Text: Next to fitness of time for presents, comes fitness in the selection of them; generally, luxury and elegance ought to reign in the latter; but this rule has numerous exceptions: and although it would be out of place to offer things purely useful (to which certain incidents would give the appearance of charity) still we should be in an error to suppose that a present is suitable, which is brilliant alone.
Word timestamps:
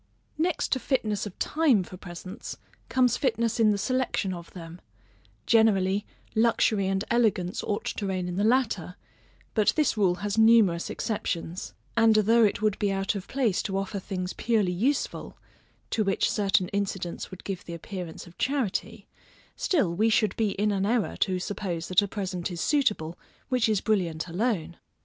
Next 0.39 0.71
to 0.71 0.79
fitness 0.79 1.27
of 1.27 1.37
time 1.37 1.83
for 1.83 1.95
presents, 1.95 2.57
comes 2.89 3.17
fitness 3.17 3.59
in 3.59 3.69
the 3.69 3.77
selection 3.77 4.33
of 4.33 4.51
them; 4.53 4.81
generally, 5.45 6.07
luxury 6.33 6.87
and 6.87 7.03
elegance 7.11 7.63
ought 7.63 7.85
to 7.85 8.07
reign 8.07 8.27
in 8.27 8.35
the 8.35 8.43
latter; 8.43 8.95
but 9.53 9.73
this 9.75 9.95
rule 9.95 10.15
has 10.25 10.39
numerous 10.39 10.89
exceptions: 10.89 11.75
and 11.95 12.17
although 12.17 12.43
it 12.43 12.63
would 12.63 12.79
be 12.79 12.91
out 12.91 13.13
of 13.13 13.27
place 13.27 13.61
to 13.61 13.77
offer 13.77 13.99
things 13.99 14.33
purely 14.33 14.71
useful 14.73 15.37
(to 15.91 16.03
which 16.03 16.31
certain 16.31 16.67
incidents 16.69 17.29
would 17.29 17.43
give 17.43 17.63
the 17.65 17.75
appearance 17.75 18.25
of 18.25 18.39
charity) 18.39 19.07
still 19.55 19.93
we 19.93 20.09
should 20.09 20.35
be 20.35 20.53
in 20.53 20.71
an 20.71 20.83
error 20.83 21.15
to 21.17 21.37
suppose 21.37 21.87
that 21.89 22.01
a 22.01 22.07
present 22.07 22.49
is 22.49 22.59
suitable, 22.59 23.19
which 23.49 23.69
is 23.69 23.81
brilliant 23.81 24.27
alone. 24.27 24.77